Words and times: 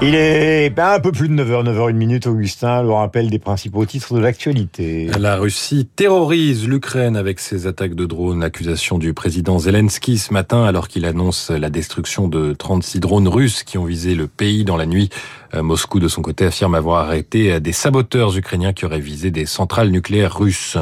Il 0.00 0.14
est 0.14 0.70
ben, 0.70 0.92
un 0.92 1.00
peu 1.00 1.10
plus 1.10 1.28
de 1.28 1.34
9h, 1.34 1.64
9h, 1.64 1.90
1 1.90 1.92
minute, 1.92 2.28
Augustin, 2.28 2.84
le 2.84 2.92
rappel 2.92 3.30
des 3.30 3.40
principaux 3.40 3.84
titres 3.84 4.14
de 4.14 4.20
l'actualité. 4.20 5.10
La 5.18 5.34
Russie 5.34 5.88
terrorise 5.96 6.68
l'Ukraine 6.68 7.16
avec 7.16 7.40
ses 7.40 7.66
attaques 7.66 7.96
de 7.96 8.06
drones. 8.06 8.44
Accusation 8.44 8.98
du 8.98 9.12
président 9.12 9.58
Zelensky 9.58 10.18
ce 10.18 10.32
matin 10.32 10.62
alors 10.62 10.86
qu'il 10.86 11.04
annonce 11.04 11.50
la 11.50 11.68
destruction 11.68 12.28
de 12.28 12.52
36 12.52 13.00
drones 13.00 13.26
russes 13.26 13.64
qui 13.64 13.76
ont 13.76 13.86
visé 13.86 14.14
le 14.14 14.28
pays 14.28 14.64
dans 14.64 14.76
la 14.76 14.86
nuit. 14.86 15.10
Euh, 15.54 15.62
Moscou, 15.64 15.98
de 15.98 16.08
son 16.08 16.22
côté, 16.22 16.46
affirme 16.46 16.76
avoir 16.76 17.04
arrêté 17.04 17.58
des 17.58 17.72
saboteurs 17.72 18.36
ukrainiens 18.36 18.72
qui 18.72 18.84
auraient 18.84 19.00
visé 19.00 19.32
des 19.32 19.46
centrales 19.46 19.88
nucléaires 19.88 20.38
russes. 20.38 20.76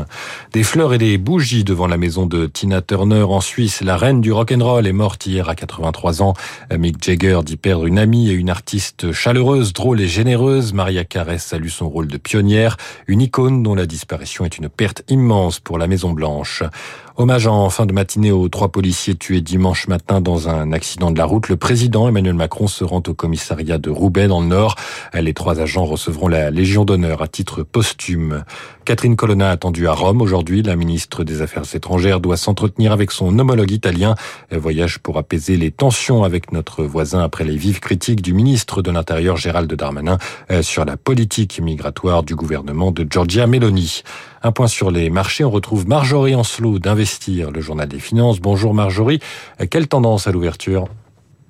Des 0.53 0.63
fleurs 0.63 0.93
et 0.93 0.99
des 0.99 1.17
bougies 1.17 1.65
devant 1.65 1.87
la 1.87 1.97
maison 1.97 2.27
de 2.27 2.47
Tina 2.47 2.83
Turner 2.83 3.23
en 3.23 3.41
Suisse. 3.41 3.81
La 3.81 3.97
reine 3.97 4.21
du 4.21 4.33
rock'n'roll 4.33 4.87
est 4.87 4.93
morte 4.93 5.25
hier 5.25 5.49
à 5.49 5.55
83 5.55 6.21
ans. 6.21 6.35
Mick 6.77 7.03
Jagger 7.03 7.41
dit 7.47 7.57
perdre 7.57 7.87
une 7.87 7.99
amie 7.99 8.29
et 8.29 8.35
une 8.35 8.51
artiste 8.51 9.06
chaleureuse, 9.13 9.73
drôle 9.73 10.01
et 10.01 10.09
généreuse, 10.09 10.73
Maria 10.73 11.05
Carey 11.05 11.39
salue 11.39 11.69
son 11.69 11.89
rôle 11.89 12.09
de 12.09 12.17
pionnière, 12.17 12.77
une 13.07 13.21
icône 13.21 13.63
dont 13.63 13.75
la 13.75 13.87
disparition 13.87 14.45
est 14.45 14.59
une 14.59 14.69
perte 14.69 15.03
immense 15.09 15.61
pour 15.61 15.79
la 15.79 15.87
Maison 15.87 16.13
Blanche. 16.13 16.63
Hommage 17.19 17.47
en 17.47 17.71
fin 17.71 17.87
de 17.87 17.95
matinée 17.95 18.31
aux 18.31 18.51
trois 18.51 18.69
policiers 18.69 19.15
tués 19.15 19.41
dimanche 19.41 19.89
matin 19.89 20.21
dans 20.21 20.51
un 20.51 20.71
accident 20.73 21.11
de 21.11 21.17
la 21.17 21.25
route. 21.25 21.49
Le 21.49 21.57
président 21.57 22.07
Emmanuel 22.07 22.35
Macron 22.35 22.67
se 22.67 22.85
rend 22.85 23.03
au 23.07 23.15
commissariat 23.15 23.79
de 23.79 23.89
Roubaix 23.89 24.29
dans 24.29 24.43
le 24.43 24.49
Nord. 24.49 24.75
Les 25.15 25.33
trois 25.33 25.59
agents 25.59 25.87
recevront 25.87 26.29
la 26.29 26.51
Légion 26.51 26.85
d'honneur 26.85 27.23
à 27.23 27.29
titre 27.29 27.63
posthume. 27.63 28.45
Catherine 28.85 29.17
Colonna 29.17 29.51
attendue 29.51 29.89
à 29.89 29.95
Rome 29.95 30.21
aujourd'hui. 30.21 30.63
La 30.63 30.77
ministre 30.77 31.25
des 31.25 31.41
Affaires 31.41 31.65
étrangères 31.75 32.21
doit 32.21 32.37
s'entretenir 32.37 32.93
avec 32.93 33.11
son 33.11 33.39
homologue 33.39 33.71
italien. 33.71 34.15
Voyage 34.53 34.99
pour 34.99 35.17
apaiser 35.17 35.57
les 35.57 35.71
tensions 35.71 36.23
avec 36.23 36.53
notre 36.53 36.85
voisin 36.85 37.21
après 37.21 37.45
les 37.45 37.57
vives 37.57 37.81
critiques 37.81 38.21
du 38.21 38.35
ministre 38.35 38.83
de 38.83 38.91
l'Intérieur 38.97 39.37
Gérald 39.37 39.73
Darmanin 39.73 40.19
euh, 40.51 40.63
sur 40.63 40.85
la 40.85 40.97
politique 40.97 41.61
migratoire 41.61 42.23
du 42.23 42.35
gouvernement 42.35 42.91
de 42.91 43.07
Giorgia 43.09 43.47
Meloni. 43.47 44.03
Un 44.43 44.53
point 44.53 44.67
sur 44.67 44.91
les 44.91 45.11
marchés. 45.11 45.45
On 45.45 45.51
retrouve 45.51 45.87
Marjorie 45.87 46.35
Ancelot 46.35 46.79
d'Investir, 46.79 47.51
le 47.51 47.61
journal 47.61 47.89
des 47.89 48.01
finances. 48.01 48.41
Bonjour 48.41 48.75
Marjorie. 48.75 49.21
Quelle 49.71 49.89
tendance 49.89 50.27
à 50.27 50.33
l'ouverture? 50.33 50.89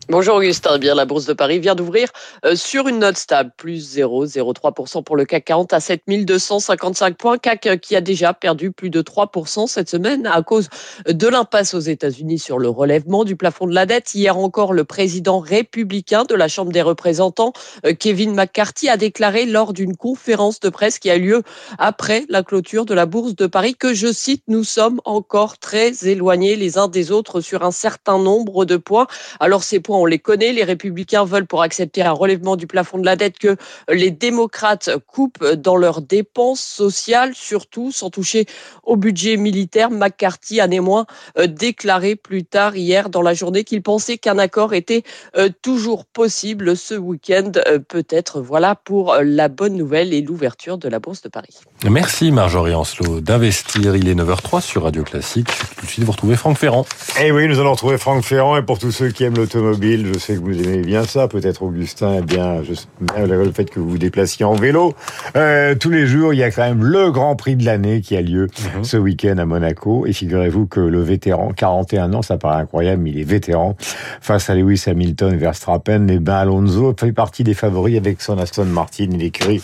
Bonjour 0.08 0.36
Augustin, 0.36 0.78
bien 0.78 0.94
la 0.94 1.04
bourse 1.04 1.24
de 1.24 1.32
Paris 1.32 1.58
vient 1.58 1.74
d'ouvrir 1.74 2.10
euh, 2.44 2.54
sur 2.54 2.86
une 2.86 3.00
note 3.00 3.16
stable, 3.16 3.50
plus 3.56 3.96
0,03% 3.96 5.02
pour 5.02 5.16
le 5.16 5.24
CAC 5.24 5.46
40 5.46 5.72
à 5.72 5.80
7255 5.80 7.16
points. 7.16 7.38
CAC 7.38 7.66
euh, 7.66 7.76
qui 7.76 7.96
a 7.96 8.00
déjà 8.00 8.32
perdu 8.32 8.70
plus 8.70 8.88
de 8.88 9.02
3% 9.02 9.66
cette 9.66 9.90
semaine 9.90 10.28
à 10.28 10.42
cause 10.42 10.68
de 11.08 11.26
l'impasse 11.26 11.74
aux 11.74 11.80
États-Unis 11.80 12.38
sur 12.38 12.60
le 12.60 12.68
relèvement 12.68 13.24
du 13.24 13.34
plafond 13.34 13.66
de 13.66 13.74
la 13.74 13.84
dette. 13.84 14.14
Hier 14.14 14.38
encore, 14.38 14.72
le 14.72 14.84
président 14.84 15.40
républicain 15.40 16.22
de 16.22 16.36
la 16.36 16.46
Chambre 16.46 16.70
des 16.70 16.82
représentants, 16.82 17.52
euh, 17.84 17.92
Kevin 17.92 18.32
McCarthy, 18.32 18.88
a 18.88 18.96
déclaré 18.96 19.44
lors 19.44 19.72
d'une 19.72 19.96
conférence 19.96 20.60
de 20.60 20.68
presse 20.68 21.00
qui 21.00 21.10
a 21.10 21.18
lieu 21.18 21.42
après 21.78 22.26
la 22.28 22.44
clôture 22.44 22.84
de 22.84 22.94
la 22.94 23.06
bourse 23.06 23.34
de 23.34 23.48
Paris 23.48 23.74
que, 23.74 23.92
je 23.92 24.12
cite, 24.12 24.44
nous 24.46 24.62
sommes 24.62 25.00
encore 25.04 25.58
très 25.58 26.06
éloignés 26.06 26.54
les 26.54 26.78
uns 26.78 26.86
des 26.86 27.10
autres 27.10 27.40
sur 27.40 27.64
un 27.64 27.72
certain 27.72 28.20
nombre 28.20 28.64
de 28.64 28.76
points. 28.76 29.08
Alors 29.40 29.64
ces 29.64 29.80
points 29.80 29.95
on 30.00 30.06
les 30.06 30.18
connaît. 30.18 30.52
Les 30.52 30.64
républicains 30.64 31.24
veulent, 31.24 31.46
pour 31.46 31.62
accepter 31.62 32.02
un 32.02 32.12
relèvement 32.12 32.56
du 32.56 32.66
plafond 32.66 32.98
de 32.98 33.04
la 33.04 33.16
dette, 33.16 33.38
que 33.38 33.56
les 33.88 34.10
démocrates 34.10 34.90
coupent 35.06 35.44
dans 35.44 35.76
leurs 35.76 36.02
dépenses 36.02 36.60
sociales, 36.60 37.32
surtout 37.34 37.92
sans 37.92 38.10
toucher 38.10 38.46
au 38.84 38.96
budget 38.96 39.36
militaire. 39.36 39.90
McCarthy 39.90 40.60
a 40.60 40.66
néanmoins 40.66 41.06
euh, 41.38 41.46
déclaré 41.46 42.16
plus 42.16 42.44
tard 42.44 42.76
hier 42.76 43.08
dans 43.10 43.22
la 43.22 43.34
journée 43.34 43.64
qu'il 43.64 43.82
pensait 43.82 44.18
qu'un 44.18 44.38
accord 44.38 44.74
était 44.74 45.02
euh, 45.36 45.48
toujours 45.62 46.04
possible 46.04 46.76
ce 46.76 46.94
week-end. 46.94 47.52
Euh, 47.66 47.78
peut-être 47.78 48.40
voilà 48.40 48.74
pour 48.74 49.16
la 49.22 49.48
bonne 49.48 49.74
nouvelle 49.74 50.12
et 50.12 50.22
l'ouverture 50.22 50.78
de 50.78 50.88
la 50.88 50.98
Bourse 50.98 51.22
de 51.22 51.28
Paris. 51.28 51.60
Merci 51.88 52.30
Marjorie 52.32 52.74
Ancelot 52.74 53.20
d'investir. 53.20 53.96
Il 53.96 54.08
est 54.08 54.14
9h03 54.14 54.60
sur 54.60 54.84
Radio 54.84 55.02
Classique. 55.02 55.48
Tout 55.78 55.86
de 55.86 55.90
suite, 55.90 56.04
vous 56.04 56.12
retrouvez 56.12 56.36
Franck 56.36 56.58
Ferrand. 56.58 56.86
Eh 57.20 57.32
oui, 57.32 57.48
nous 57.48 57.58
allons 57.58 57.72
retrouver 57.72 57.98
Franck 57.98 58.24
Ferrand. 58.24 58.56
Et 58.56 58.62
pour 58.62 58.78
tous 58.78 58.90
ceux 58.90 59.10
qui 59.10 59.24
aiment 59.24 59.36
l'automobile, 59.36 59.85
je 59.94 60.18
sais 60.18 60.34
que 60.34 60.40
vous 60.40 60.60
aimez 60.60 60.82
bien 60.82 61.04
ça. 61.04 61.28
Peut-être 61.28 61.62
Augustin, 61.62 62.16
eh 62.18 62.22
bien, 62.22 62.62
je 62.62 62.72
le 63.20 63.52
fait 63.52 63.70
que 63.70 63.78
vous 63.78 63.90
vous 63.90 63.98
déplaciez 63.98 64.44
en 64.44 64.54
vélo. 64.54 64.94
Euh, 65.36 65.74
tous 65.74 65.90
les 65.90 66.06
jours, 66.06 66.34
il 66.34 66.38
y 66.38 66.42
a 66.42 66.50
quand 66.50 66.62
même 66.62 66.84
le 66.84 67.10
Grand 67.10 67.36
Prix 67.36 67.56
de 67.56 67.64
l'année 67.64 68.00
qui 68.00 68.16
a 68.16 68.22
lieu 68.22 68.48
mhm. 68.76 68.84
ce 68.84 68.96
week-end 68.96 69.38
à 69.38 69.44
Monaco. 69.44 70.06
Et 70.06 70.12
figurez-vous 70.12 70.66
que 70.66 70.80
le 70.80 71.00
vétéran, 71.02 71.52
41 71.52 72.14
ans, 72.14 72.22
ça 72.22 72.38
paraît 72.38 72.62
incroyable, 72.62 73.02
mais 73.02 73.10
il 73.10 73.20
est 73.20 73.24
vétéran 73.24 73.76
face 74.20 74.50
à 74.50 74.54
Lewis 74.54 74.82
Hamilton, 74.86 75.36
Verstappen. 75.36 76.08
Et 76.08 76.14
eh 76.14 76.18
ben 76.18 76.34
Alonso 76.34 76.94
fait 76.98 77.12
partie 77.12 77.44
des 77.44 77.54
favoris 77.54 77.96
avec 77.96 78.20
son 78.22 78.38
Aston 78.38 78.64
Martin 78.64 79.10
et 79.12 79.16
l'écurie 79.16 79.62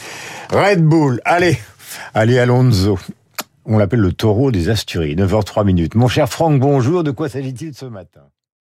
Red 0.52 0.84
Bull. 0.84 1.20
Allez, 1.24 1.58
allez 2.14 2.38
Alonso. 2.38 2.98
On 3.64 3.78
l'appelle 3.78 4.00
le 4.00 4.12
taureau 4.12 4.50
des 4.50 4.68
Asturies. 4.68 5.14
9h03 5.14 5.64
minutes. 5.64 5.94
Mon 5.94 6.08
cher 6.08 6.28
Franck, 6.28 6.60
bonjour. 6.60 7.04
De 7.04 7.10
quoi 7.12 7.28
s'agit-il 7.28 7.74
ce 7.74 7.86
matin? 7.86 8.22